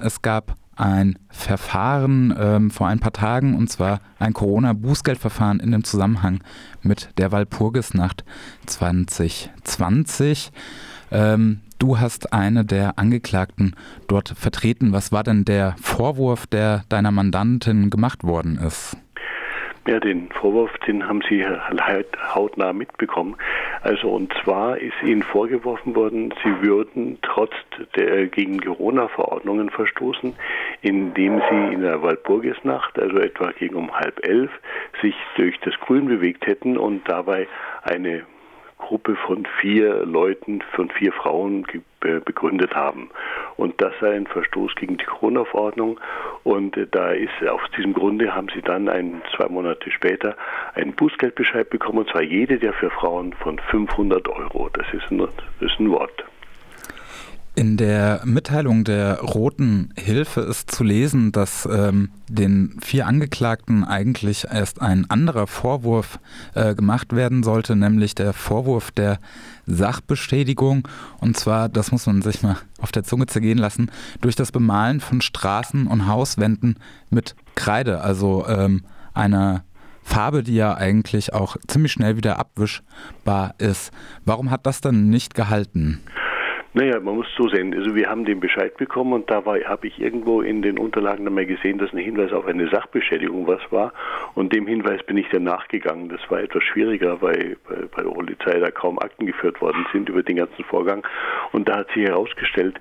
[0.00, 5.84] Es gab ein Verfahren ähm, vor ein paar Tagen und zwar ein Corona-Bußgeldverfahren in dem
[5.84, 6.42] Zusammenhang
[6.82, 8.24] mit der Walpurgisnacht
[8.64, 10.52] 2020.
[11.10, 13.74] Ähm, du hast eine der Angeklagten
[14.08, 14.92] dort vertreten.
[14.92, 18.96] Was war denn der Vorwurf, der deiner Mandantin gemacht worden ist?
[19.86, 23.36] Ja, den Vorwurf, den haben Sie halt hautnah mitbekommen.
[23.82, 27.52] Also und zwar ist Ihnen vorgeworfen worden, Sie würden trotz
[27.96, 30.34] der gegen Corona-Verordnungen verstoßen,
[30.82, 34.50] indem Sie in der Walpurgisnacht, also etwa gegen um halb elf,
[35.00, 37.48] sich durch das Grün bewegt hätten und dabei
[37.82, 38.24] eine
[38.76, 41.66] Gruppe von vier Leuten, von vier Frauen
[42.00, 43.10] begründet haben.
[43.60, 46.00] Und das sei ein Verstoß gegen die Corona-Verordnung.
[46.44, 50.34] Und äh, da ist aus diesem Grunde haben sie dann ein, zwei Monate später
[50.74, 54.70] einen Bußgeldbescheid bekommen, und zwar jede der vier Frauen von 500 Euro.
[54.72, 56.24] Das ist ein, das ist ein Wort.
[57.56, 64.46] In der Mitteilung der Roten Hilfe ist zu lesen, dass ähm, den vier Angeklagten eigentlich
[64.50, 66.20] erst ein anderer Vorwurf
[66.54, 69.18] äh, gemacht werden sollte, nämlich der Vorwurf der
[69.66, 70.86] Sachbestätigung.
[71.18, 73.90] Und zwar, das muss man sich mal auf der Zunge zergehen lassen,
[74.20, 76.76] durch das Bemalen von Straßen und Hauswänden
[77.10, 79.64] mit Kreide, also ähm, einer
[80.04, 83.90] Farbe, die ja eigentlich auch ziemlich schnell wieder abwischbar ist.
[84.24, 86.00] Warum hat das dann nicht gehalten?
[86.72, 87.74] Naja, man muss so sehen.
[87.74, 91.44] Also wir haben den Bescheid bekommen und da habe ich irgendwo in den Unterlagen einmal
[91.44, 93.92] gesehen, dass ein Hinweis auf eine Sachbeschädigung was war.
[94.36, 96.08] Und dem Hinweis bin ich dann nachgegangen.
[96.08, 100.22] Das war etwas schwieriger, weil bei der Polizei da kaum Akten geführt worden sind über
[100.22, 101.04] den ganzen Vorgang.
[101.50, 102.78] Und da hat sich herausgestellt,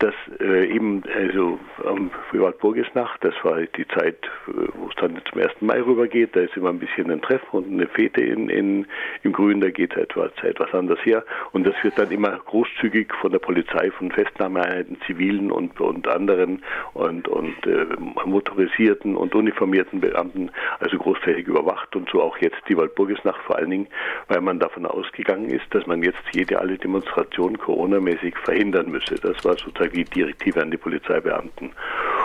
[0.00, 5.52] dass äh, eben also am Privatburgesnacht, das war die Zeit, wo es dann zum 1.
[5.60, 8.86] Mai rübergeht, da ist immer ein bisschen ein Treffen und eine Fete in, in,
[9.22, 11.24] im Grün, da geht etwas, etwas anders her.
[11.52, 16.62] Und das wird dann immer großzügig von der Polizei, von Festnahmeeinheiten, zivilen und, und anderen
[16.94, 17.86] und, und äh,
[18.24, 23.70] motorisierten und uniformierten Beamten, also großflächig überwacht und so auch jetzt die Waldburgesnacht vor allen
[23.70, 23.88] Dingen,
[24.28, 29.16] weil man davon ausgegangen ist, dass man jetzt jede alle Demonstration coronamäßig verhindern müsse.
[29.16, 31.72] Das war sozusagen die Direktive an die Polizeibeamten.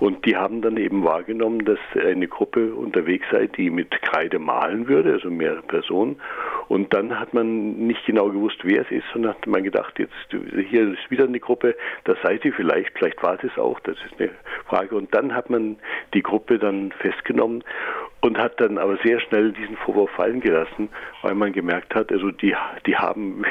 [0.00, 4.88] Und die haben dann eben wahrgenommen, dass eine Gruppe unterwegs sei, die mit Kreide malen
[4.88, 6.16] würde, also mehrere Personen.
[6.68, 10.12] Und dann hat man nicht genau gewusst, wer es ist, sondern hat man gedacht, jetzt
[10.68, 14.20] hier ist wieder eine Gruppe, das sei sie vielleicht, vielleicht war es auch, das ist
[14.20, 14.30] eine
[14.66, 14.96] Frage.
[14.96, 15.76] Und dann hat man
[16.14, 17.62] die Gruppe dann festgenommen
[18.24, 20.88] und hat dann aber sehr schnell diesen Vorwurf fallen gelassen,
[21.20, 23.44] weil man gemerkt hat, also die, die haben,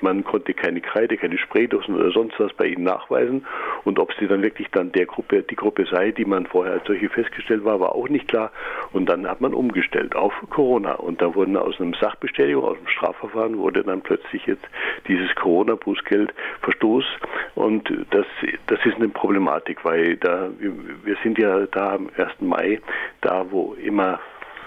[0.00, 3.44] man konnte keine Kreide, keine Spraydosen oder sonst was bei ihnen nachweisen.
[3.82, 6.86] Und ob sie dann wirklich dann der Gruppe, die Gruppe sei, die man vorher als
[6.86, 8.52] solche festgestellt war, war auch nicht klar.
[8.92, 10.92] Und dann hat man umgestellt auf Corona.
[10.92, 14.64] Und da wurden aus einem Sachbestätigung, aus dem Strafverfahren wurde dann plötzlich jetzt
[15.08, 17.04] dieses Corona-Bußgeld Verstoß
[17.54, 18.26] und das,
[18.68, 22.40] das ist eine Problematik, weil da, wir sind ja da am 1.
[22.40, 22.80] Mai,
[23.20, 24.11] da wo immer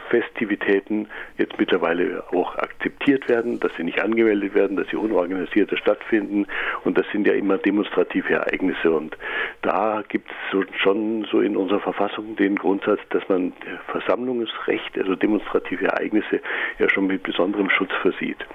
[0.10, 1.08] Festivitäten
[1.38, 6.48] jetzt mittlerweile auch akzeptiert werden, dass sie nicht angemeldet werden, dass sie unorganisierter stattfinden
[6.84, 9.18] und das sind ja immer demonstrative Ereignisse und
[9.62, 13.54] da gibt es schon so in unserer Verfassung den Grundsatz, dass man
[13.88, 16.42] Versammlungsrecht, also demonstrative Ereignisse
[16.80, 18.46] ja schon mit besonderem Schutz versieht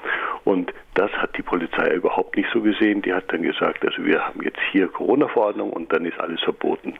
[0.44, 3.02] und das hat die Polizei überhaupt nicht so gesehen.
[3.02, 6.94] Die hat dann gesagt, also wir haben jetzt hier Corona-Verordnung und dann ist alles verboten.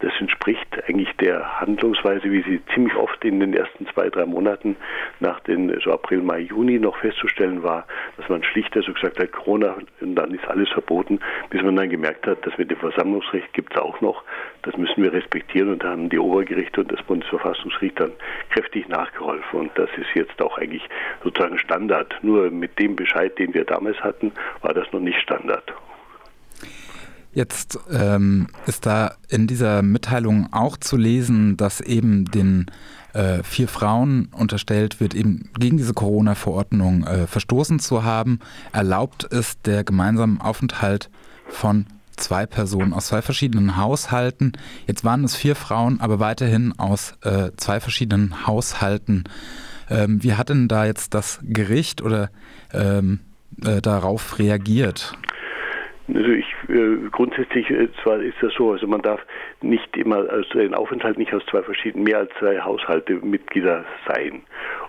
[0.00, 4.76] Das entspricht eigentlich der Handlungsweise, wie sie ziemlich oft in den ersten zwei, drei Monaten
[5.18, 7.84] nach den so April, Mai, Juni noch festzustellen war,
[8.16, 11.18] dass man schlichter so gesagt hat, Corona und dann ist alles verboten,
[11.50, 14.22] bis man dann gemerkt hat, dass mit dem Versammlungsrecht gibt es auch noch,
[14.62, 18.12] das müssen wir respektieren und da haben die Obergerichte und das Bundesverfassungsgericht dann
[18.50, 20.88] kräftig nachgeholfen und das ist jetzt auch eigentlich
[21.24, 22.16] sozusagen Standard.
[22.22, 24.32] Nur mit dem Bescheid, den wir damals hatten,
[24.62, 25.72] war das noch nicht Standard.
[27.38, 32.66] Jetzt ähm, ist da in dieser Mitteilung auch zu lesen, dass eben den
[33.12, 38.40] äh, vier Frauen unterstellt wird, eben gegen diese Corona-Verordnung äh, verstoßen zu haben.
[38.72, 41.10] Erlaubt ist der gemeinsame Aufenthalt
[41.48, 44.50] von zwei Personen aus zwei verschiedenen Haushalten.
[44.88, 49.22] Jetzt waren es vier Frauen, aber weiterhin aus äh, zwei verschiedenen Haushalten.
[49.88, 52.30] Ähm, wie hat denn da jetzt das Gericht oder
[52.72, 53.20] ähm,
[53.64, 55.14] äh, darauf reagiert?
[56.14, 59.20] Also ich äh, grundsätzlich äh, zwar ist das so, also man darf
[59.60, 64.42] nicht immer also den Aufenthalt nicht aus zwei verschiedenen mehr als zwei Haushalte Mitglieder sein.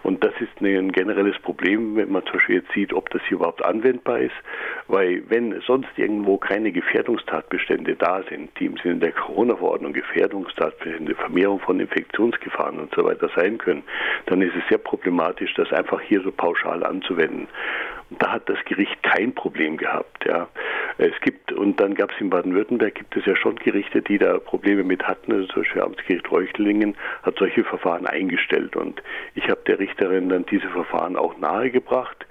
[0.04, 3.38] Und das ist ein generelles Problem, wenn man zum Beispiel jetzt sieht, ob das hier
[3.38, 4.36] überhaupt anwendbar ist,
[4.88, 11.60] weil wenn sonst irgendwo keine Gefährdungstatbestände da sind, die im Sinne der Corona-Verordnung Gefährdungstatbestände, Vermehrung
[11.60, 13.84] von Infektionsgefahren und so weiter sein können,
[14.28, 17.48] dann ist es sehr problematisch, das einfach hier so pauschal anzuwenden.
[18.10, 20.26] Und da hat das Gericht kein Problem gehabt.
[20.26, 20.48] Ja.
[21.00, 24.38] Es gibt, und dann gab es in Baden-Württemberg, gibt es ja schon Gerichte, die da
[24.38, 25.32] Probleme mit hatten.
[25.32, 28.76] Also zum Beispiel Amtsgericht Reuchlingen hat solche Verfahren eingestellt.
[28.76, 29.02] Und
[29.34, 32.26] ich habe der Richterin dann diese Verfahren auch nahegebracht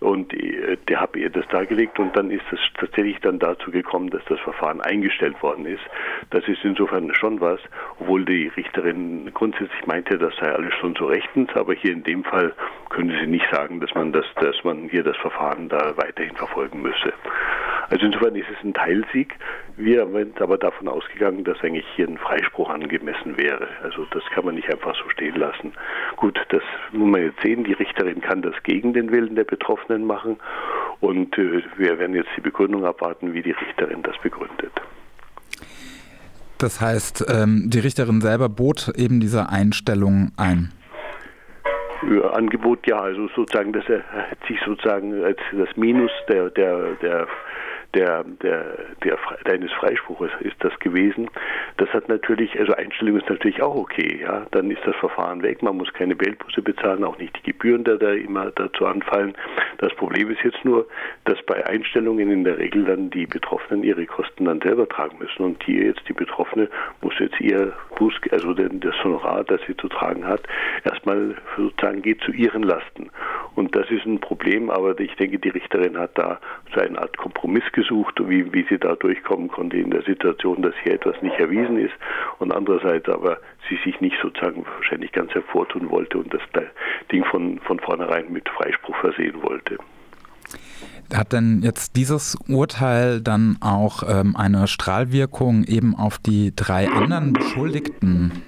[0.00, 4.10] und äh, der habe ihr das dargelegt und dann ist es tatsächlich dann dazu gekommen,
[4.10, 5.82] dass das Verfahren eingestellt worden ist.
[6.30, 7.60] Das ist insofern schon was,
[8.00, 12.24] obwohl die Richterin grundsätzlich meinte, das sei alles schon so rechtens, aber hier in dem
[12.24, 12.52] Fall
[12.90, 16.82] können sie nicht sagen, dass man das, dass man hier das Verfahren da weiterhin verfolgen
[16.82, 17.12] müsse.
[17.90, 19.34] Also insofern ist es ein Teilsieg.
[19.76, 23.68] Wir sind aber davon ausgegangen, dass eigentlich hier ein Freispruch angemessen wäre.
[23.82, 25.72] Also das kann man nicht einfach so stehen lassen.
[26.16, 26.62] Gut, das
[26.92, 27.64] muss man jetzt sehen.
[27.64, 30.36] Die Richterin kann das gegen den Willen der Betroffenen machen.
[31.00, 34.72] Und äh, wir werden jetzt die Begründung abwarten, wie die Richterin das begründet.
[36.58, 40.72] Das heißt, ähm, die Richterin selber bot eben diese Einstellung ein.
[42.32, 44.02] Angebot ja, also sozusagen, dass er
[44.46, 47.26] sich sozusagen als das Minus der, der, der
[47.94, 51.30] der, der, der, deines Freispruches ist das gewesen.
[51.78, 54.46] Das hat natürlich, also Einstellung ist natürlich auch okay, ja.
[54.50, 57.96] Dann ist das Verfahren weg, man muss keine Geldbuße bezahlen, auch nicht die Gebühren, die
[57.98, 59.34] da immer dazu anfallen.
[59.78, 60.86] Das Problem ist jetzt nur,
[61.24, 65.42] dass bei Einstellungen in der Regel dann die Betroffenen ihre Kosten dann selber tragen müssen.
[65.42, 66.68] Und hier jetzt die Betroffene
[67.00, 70.42] muss jetzt ihr Buß, also das Honorar, das sie zu tragen hat,
[70.84, 73.10] erstmal sozusagen geht zu ihren Lasten.
[73.58, 76.38] Und das ist ein Problem, aber ich denke, die Richterin hat da
[76.72, 80.74] so eine Art Kompromiss gesucht, wie, wie sie da durchkommen konnte in der Situation, dass
[80.84, 81.94] hier etwas nicht erwiesen ist
[82.38, 83.38] und andererseits aber
[83.68, 86.42] sie sich nicht sozusagen wahrscheinlich ganz hervortun wollte und das
[87.10, 89.78] Ding von, von vornherein mit Freispruch versehen wollte.
[91.12, 97.32] Hat denn jetzt dieses Urteil dann auch ähm, eine Strahlwirkung eben auf die drei anderen
[97.32, 98.44] Beschuldigten?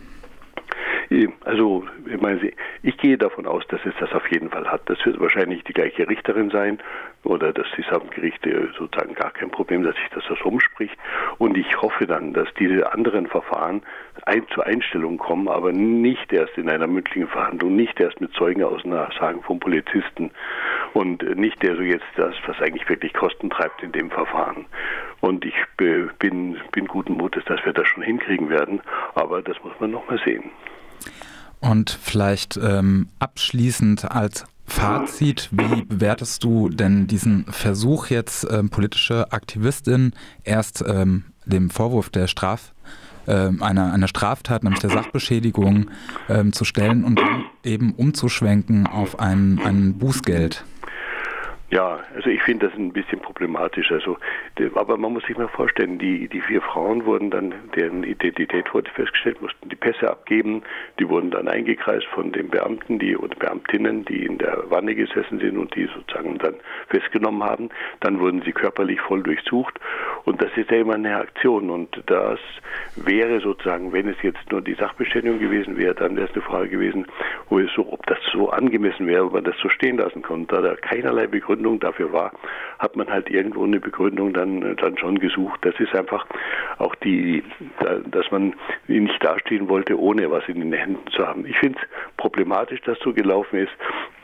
[1.44, 2.52] Also, ich, meine,
[2.84, 4.82] ich gehe davon aus, dass es das auf jeden Fall hat.
[4.88, 6.78] Das wird wahrscheinlich die gleiche Richterin sein
[7.24, 10.96] oder dass die Samtgerichte sozusagen gar kein Problem, dass sich das so umspricht.
[11.38, 13.82] Und ich hoffe dann, dass diese anderen Verfahren
[14.24, 19.42] ein, zur Einstellung kommen, aber nicht erst in einer mündlichen Verhandlung, nicht erst mit Zeugenaussagen
[19.42, 20.30] von Polizisten
[20.92, 24.66] und nicht der so jetzt das, was eigentlich wirklich Kosten treibt in dem Verfahren.
[25.20, 28.80] Und ich bin, bin guten Mutes, dass wir das schon hinkriegen werden,
[29.16, 30.52] aber das muss man nochmal sehen.
[31.60, 39.32] Und vielleicht ähm, abschließend als Fazit, wie bewertest du denn diesen Versuch jetzt ähm, politische
[39.32, 40.12] Aktivistin
[40.44, 42.72] erst ähm, dem Vorwurf der Straf
[43.26, 45.90] ähm, einer, einer Straftat, nämlich der Sachbeschädigung,
[46.28, 50.64] ähm, zu stellen und dann eben umzuschwenken auf ein, ein Bußgeld?
[51.70, 53.92] Ja, also ich finde das ein bisschen problematisch.
[53.92, 54.18] Also,
[54.74, 58.90] aber man muss sich mal vorstellen, die, die vier Frauen wurden dann, deren Identität wurde
[58.90, 60.62] festgestellt, mussten die Pässe abgeben.
[60.98, 65.38] Die wurden dann eingekreist von den Beamten, die oder Beamtinnen, die in der Wanne gesessen
[65.38, 66.56] sind und die sozusagen dann
[66.88, 67.68] festgenommen haben.
[68.00, 69.78] Dann wurden sie körperlich voll durchsucht.
[70.24, 71.70] Und das ist ja immer eine Aktion.
[71.70, 72.40] Und das
[72.96, 76.68] wäre sozusagen, wenn es jetzt nur die Sachbestätigung gewesen wäre, dann wäre es eine Frage
[76.68, 77.06] gewesen,
[77.48, 80.56] wo es so, ob das so angemessen wäre, ob man das so stehen lassen konnte.
[80.56, 82.32] Da da keinerlei Begründung Begründung dafür war,
[82.78, 85.60] hat man halt irgendwo eine Begründung dann, dann schon gesucht.
[85.62, 86.26] Das ist einfach
[86.78, 87.42] auch die,
[88.10, 88.54] dass man
[88.88, 91.44] nicht dastehen wollte, ohne was in den Händen zu haben.
[91.46, 93.72] Ich finde es problematisch, dass so gelaufen ist.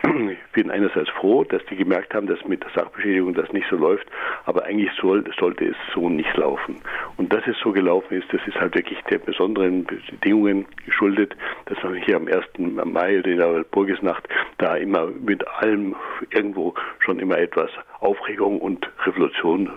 [0.04, 3.76] Ich bin einerseits froh, dass die gemerkt haben, dass mit der Sachbeschädigung das nicht so
[3.76, 4.06] läuft,
[4.44, 6.76] aber eigentlich soll, sollte es so nicht laufen.
[7.16, 11.34] Und dass es so gelaufen ist, das ist halt wirklich der besonderen Bedingungen geschuldet,
[11.66, 12.44] dass man hier am 1.
[12.84, 14.28] Mai, in der Burgesnacht,
[14.58, 15.94] da immer mit allem
[16.30, 17.70] irgendwo schon immer etwas
[18.00, 19.70] Aufregung und Revolution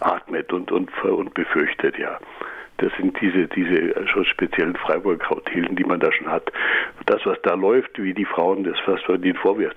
[0.00, 2.18] atmet und, und, und befürchtet, ja.
[2.78, 6.50] Das sind diese, diese schon speziellen Freiburger Kautelen, die man da schon hat.
[7.04, 9.76] Das, was da läuft, wie die Frauen das man ihnen vorwirft,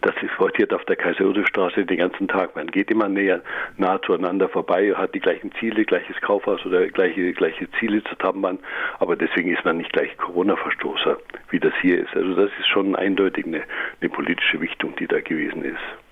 [0.00, 2.56] das heute auf der Kaiser-Josef-Straße den ganzen Tag.
[2.56, 3.42] Man geht immer näher,
[3.76, 8.58] nah zueinander vorbei, hat die gleichen Ziele, gleiches Kaufhaus oder gleiche, gleiche Ziele haben man.
[8.98, 11.18] Aber deswegen ist man nicht gleich Corona-Verstoßer,
[11.50, 12.14] wie das hier ist.
[12.14, 13.62] Also das ist schon eindeutig eine,
[14.00, 16.04] eine politische Wichtung, die da gewesen ist.